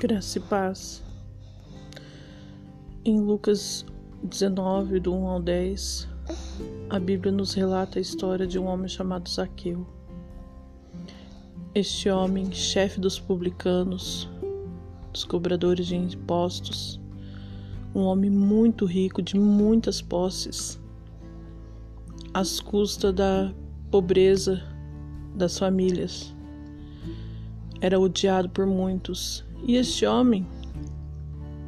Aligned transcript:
Graça 0.00 0.38
e 0.38 0.40
paz. 0.40 1.02
Em 3.04 3.20
Lucas 3.20 3.84
19, 4.22 4.98
do 4.98 5.14
1 5.14 5.28
ao 5.28 5.42
10, 5.42 6.08
a 6.88 6.98
Bíblia 6.98 7.30
nos 7.30 7.52
relata 7.52 7.98
a 7.98 8.00
história 8.00 8.46
de 8.46 8.58
um 8.58 8.64
homem 8.64 8.88
chamado 8.88 9.28
Zaqueu. 9.28 9.86
Este 11.74 12.08
homem, 12.08 12.50
chefe 12.50 12.98
dos 12.98 13.20
publicanos, 13.20 14.26
dos 15.12 15.22
cobradores 15.22 15.88
de 15.88 15.96
impostos, 15.96 16.98
um 17.94 18.00
homem 18.00 18.30
muito 18.30 18.86
rico, 18.86 19.20
de 19.20 19.38
muitas 19.38 20.00
posses, 20.00 20.80
às 22.32 22.58
custas 22.58 23.12
da 23.12 23.52
pobreza 23.90 24.62
das 25.34 25.58
famílias. 25.58 26.34
Era 27.82 28.00
odiado 28.00 28.48
por 28.48 28.64
muitos 28.64 29.44
e 29.66 29.76
este 29.76 30.06
homem 30.06 30.46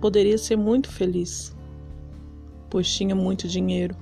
poderia 0.01 0.37
ser 0.37 0.57
muito 0.57 0.89
feliz, 0.89 1.55
pois 2.69 2.93
tinha 2.93 3.15
muito 3.15 3.47
dinheiro. 3.47 3.97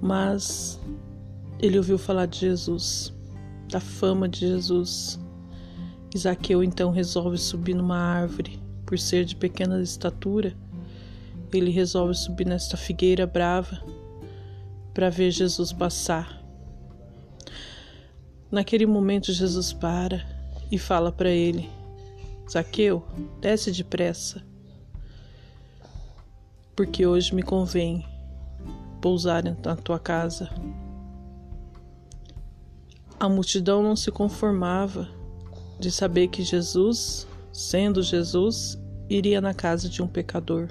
Mas 0.00 0.80
ele 1.58 1.76
ouviu 1.76 1.98
falar 1.98 2.26
de 2.26 2.38
Jesus, 2.38 3.12
da 3.68 3.80
fama 3.80 4.28
de 4.28 4.40
Jesus. 4.40 5.18
Isaqueu 6.14 6.62
então 6.62 6.90
resolve 6.90 7.36
subir 7.36 7.74
numa 7.74 7.98
árvore, 7.98 8.60
por 8.86 8.98
ser 8.98 9.24
de 9.24 9.34
pequena 9.34 9.82
estatura. 9.82 10.54
Ele 11.52 11.70
resolve 11.70 12.14
subir 12.14 12.46
nesta 12.46 12.76
figueira 12.76 13.26
brava 13.26 13.82
para 14.94 15.10
ver 15.10 15.30
Jesus 15.30 15.72
passar. 15.72 16.42
Naquele 18.50 18.86
momento, 18.86 19.32
Jesus 19.32 19.72
para 19.72 20.24
e 20.70 20.78
fala 20.78 21.10
para 21.10 21.30
ele: 21.30 21.68
Zaqueu, 22.50 23.04
desce 23.42 23.70
depressa, 23.70 24.42
porque 26.74 27.06
hoje 27.06 27.34
me 27.34 27.42
convém 27.42 28.06
pousar 29.02 29.44
na 29.44 29.76
tua 29.76 29.98
casa. 29.98 30.48
A 33.20 33.28
multidão 33.28 33.82
não 33.82 33.94
se 33.94 34.10
conformava 34.10 35.10
de 35.78 35.90
saber 35.90 36.28
que 36.28 36.42
Jesus, 36.42 37.28
sendo 37.52 38.02
Jesus, 38.02 38.78
iria 39.10 39.42
na 39.42 39.52
casa 39.52 39.86
de 39.86 40.00
um 40.00 40.08
pecador. 40.08 40.68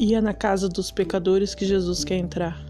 Ia 0.00 0.20
na 0.20 0.34
casa 0.34 0.68
dos 0.68 0.90
pecadores 0.90 1.54
que 1.54 1.64
Jesus 1.64 2.02
quer 2.02 2.16
entrar. 2.16 2.66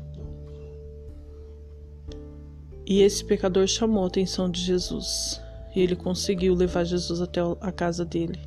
E 2.84 3.00
esse 3.00 3.24
pecador 3.24 3.66
chamou 3.66 4.04
a 4.04 4.08
atenção 4.08 4.50
de 4.50 4.60
Jesus 4.60 5.45
e 5.76 5.80
ele 5.82 5.94
conseguiu 5.94 6.54
levar 6.54 6.84
Jesus 6.84 7.20
até 7.20 7.38
a 7.60 7.70
casa 7.70 8.02
dele. 8.02 8.40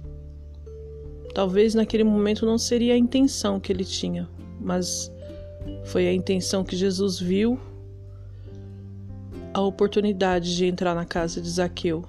Talvez 1.32 1.76
naquele 1.76 2.04
momento 2.04 2.44
não 2.44 2.58
seria 2.58 2.96
a 2.96 2.98
intenção 2.98 3.60
que 3.60 3.72
ele 3.72 3.86
tinha, 3.86 4.28
mas 4.60 5.12
foi 5.86 6.08
a 6.08 6.14
intenção 6.14 6.64
que 6.64 6.76
Jesus 6.76 7.20
viu 7.20 7.60
a 9.54 9.62
oportunidade 9.62 10.56
de 10.56 10.66
entrar 10.66 10.96
na 10.96 11.06
casa 11.06 11.40
de 11.40 11.48
Zaqueu. 11.48 12.04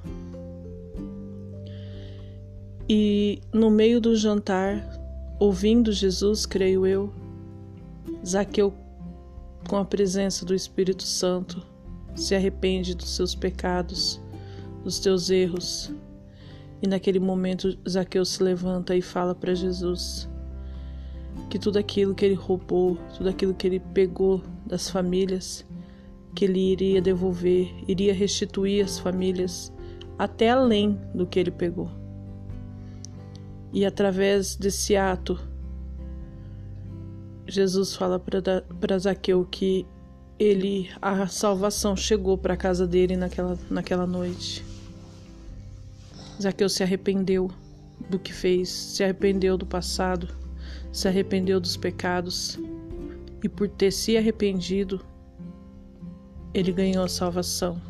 E 2.89 3.43
no 3.53 3.71
meio 3.71 4.01
do 4.01 4.17
jantar, 4.17 4.83
ouvindo 5.39 5.93
Jesus, 5.93 6.47
creio 6.47 6.87
eu, 6.87 7.13
Zaqueu, 8.27 8.73
com 9.69 9.77
a 9.77 9.85
presença 9.85 10.47
do 10.47 10.55
Espírito 10.55 11.03
Santo, 11.03 11.63
se 12.17 12.35
arrepende 12.35 12.95
dos 12.95 13.15
seus 13.15 13.35
pecados 13.35 14.19
dos 14.83 14.99
teus 14.99 15.31
erros. 15.31 15.93
E 16.83 16.87
naquele 16.87 17.21
momento, 17.21 17.77
Zaqueu 17.89 18.25
se 18.25 18.43
levanta 18.43 18.97
e 18.97 19.03
fala 19.03 19.35
para 19.35 19.55
Jesus 19.55 20.29
que 21.49 21.59
tudo 21.59 21.79
aquilo 21.79 22.15
que 22.15 22.25
ele 22.25 22.35
roubou, 22.35 22.97
tudo 23.17 23.29
aquilo 23.29 23.55
que 23.55 23.67
ele 23.67 23.81
pegou 23.81 24.43
das 24.67 24.89
famílias, 24.89 25.67
que 26.35 26.45
ele 26.45 26.61
iria 26.61 27.03
devolver, 27.03 27.73
iria 27.89 28.15
restituir 28.15 28.85
às 28.85 28.99
famílias, 28.99 29.73
até 30.19 30.51
além 30.51 30.99
do 31.15 31.27
que 31.27 31.39
ele 31.39 31.51
pegou. 31.51 31.91
E 33.73 33.85
através 33.85 34.57
desse 34.57 34.97
ato, 34.97 35.39
Jesus 37.47 37.95
fala 37.95 38.19
para 38.19 38.99
Zaqueu 38.99 39.45
que 39.45 39.87
ele 40.39 40.89
a 41.03 41.27
salvação 41.27 41.97
chegou 41.97 42.39
para 42.39 42.55
a 42.55 42.57
casa 42.57 42.87
dele 42.87 43.17
naquela, 43.17 43.59
naquela 43.69 44.07
noite. 44.07 44.70
Zaqueu 46.41 46.69
se 46.69 46.83
arrependeu 46.83 47.51
do 48.09 48.19
que 48.19 48.33
fez, 48.33 48.69
se 48.69 49.05
arrependeu 49.05 49.59
do 49.59 49.67
passado, 49.67 50.29
se 50.93 51.07
arrependeu 51.07 51.61
dos 51.61 51.77
pecados 51.77 52.59
e 53.43 53.49
por 53.49 53.69
ter 53.69 53.91
se 53.91 54.17
arrependido, 54.17 55.01
ele 56.53 56.73
ganhou 56.73 57.05
a 57.05 57.09
salvação. 57.09 57.81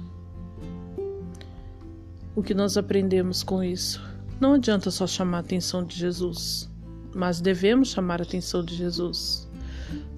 O 2.35 2.43
que 2.43 2.55
nós 2.55 2.77
aprendemos 2.77 3.43
com 3.43 3.63
isso? 3.63 4.03
Não 4.41 4.55
adianta 4.55 4.91
só 4.91 5.07
chamar 5.07 5.39
a 5.39 5.41
atenção 5.41 5.85
de 5.85 5.97
Jesus, 5.97 6.71
mas 7.15 7.41
devemos 7.41 7.91
chamar 7.91 8.21
a 8.21 8.25
atenção 8.25 8.65
de 8.65 8.75
Jesus. 8.75 9.49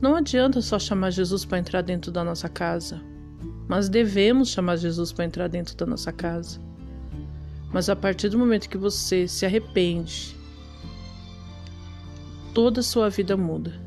Não 0.01 0.15
adianta 0.15 0.61
só 0.61 0.79
chamar 0.79 1.11
Jesus 1.11 1.45
para 1.45 1.59
entrar 1.59 1.83
dentro 1.83 2.13
da 2.13 2.23
nossa 2.23 2.49
casa, 2.49 3.01
mas 3.67 3.89
devemos 3.89 4.51
chamar 4.51 4.77
Jesus 4.77 5.13
para 5.13 5.25
entrar 5.25 5.49
dentro 5.49 5.77
da 5.77 5.87
nossa 5.87 6.13
casa. 6.13 6.61
Mas 7.73 7.89
a 7.89 7.97
partir 7.97 8.29
do 8.29 8.39
momento 8.39 8.69
que 8.69 8.77
você 8.77 9.27
se 9.27 9.47
arrepende, 9.47 10.37
toda 12.53 12.81
a 12.81 12.83
sua 12.83 13.09
vida 13.09 13.37
muda. 13.37 13.81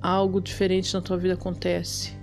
Algo 0.00 0.40
diferente 0.40 0.92
na 0.94 1.00
tua 1.00 1.16
vida 1.16 1.34
acontece 1.34 2.16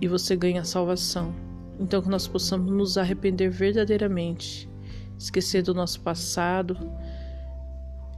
e 0.00 0.08
você 0.08 0.34
ganha 0.34 0.64
salvação. 0.64 1.32
Então 1.78 2.02
que 2.02 2.08
nós 2.08 2.26
possamos 2.26 2.70
nos 2.70 2.98
arrepender 2.98 3.50
verdadeiramente, 3.50 4.68
esquecer 5.16 5.62
do 5.62 5.72
nosso 5.72 6.00
passado. 6.00 6.76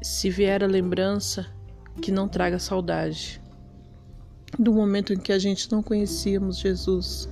Se 0.02 0.30
vier 0.30 0.64
a 0.64 0.66
lembrança, 0.66 1.46
que 2.00 2.10
não 2.10 2.26
traga 2.26 2.58
saudade 2.58 3.40
do 4.58 4.72
momento 4.72 5.12
em 5.12 5.18
que 5.18 5.32
a 5.32 5.38
gente 5.38 5.70
não 5.70 5.82
conhecíamos 5.82 6.58
Jesus 6.58 7.28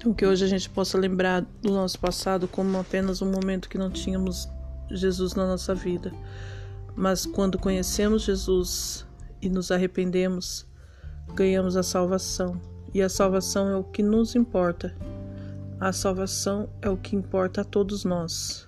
então, 0.00 0.14
que 0.14 0.24
hoje 0.24 0.42
a 0.42 0.48
gente 0.48 0.70
possa 0.70 0.96
lembrar 0.96 1.42
do 1.60 1.70
nosso 1.70 2.00
passado 2.00 2.48
como 2.48 2.78
apenas 2.78 3.20
um 3.20 3.30
momento 3.30 3.68
que 3.68 3.76
não 3.76 3.90
tínhamos 3.90 4.48
Jesus 4.90 5.34
na 5.34 5.46
nossa 5.46 5.74
vida. 5.74 6.10
Mas 6.96 7.26
quando 7.26 7.58
conhecemos 7.58 8.22
Jesus 8.22 9.06
e 9.42 9.50
nos 9.50 9.70
arrependemos, 9.70 10.66
ganhamos 11.34 11.76
a 11.76 11.82
salvação. 11.82 12.58
E 12.94 13.02
a 13.02 13.10
salvação 13.10 13.68
é 13.68 13.76
o 13.76 13.84
que 13.84 14.02
nos 14.02 14.34
importa. 14.34 14.96
A 15.78 15.92
salvação 15.92 16.70
é 16.80 16.88
o 16.88 16.96
que 16.96 17.14
importa 17.14 17.60
a 17.60 17.64
todos 17.64 18.02
nós. 18.02 18.66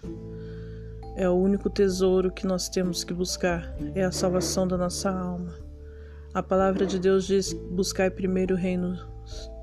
É 1.16 1.26
o 1.30 1.32
único 1.32 1.70
tesouro 1.70 2.30
que 2.30 2.46
nós 2.46 2.68
temos 2.68 3.04
que 3.04 3.14
buscar, 3.14 3.74
é 3.94 4.04
a 4.04 4.12
salvação 4.12 4.68
da 4.68 4.76
nossa 4.76 5.10
alma. 5.10 5.54
A 6.34 6.42
palavra 6.42 6.86
de 6.86 6.98
Deus 6.98 7.26
diz: 7.26 7.52
buscai 7.52 8.10
primeiro 8.10 8.54
o 8.54 8.58
reino 8.58 8.98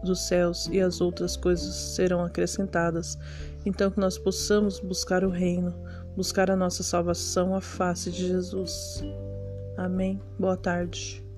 dos 0.04 0.28
céus 0.28 0.68
e 0.72 0.80
as 0.80 1.02
outras 1.02 1.36
coisas 1.36 1.74
serão 1.76 2.24
acrescentadas. 2.24 3.18
Então, 3.66 3.92
que 3.92 4.00
nós 4.00 4.18
possamos 4.18 4.80
buscar 4.80 5.24
o 5.24 5.30
reino, 5.30 5.74
buscar 6.16 6.50
a 6.50 6.56
nossa 6.56 6.84
salvação 6.84 7.56
à 7.56 7.62
face 7.62 8.12
de 8.12 8.28
Jesus. 8.28 9.04
Amém. 9.78 10.22
Boa 10.38 10.58
tarde. 10.58 11.29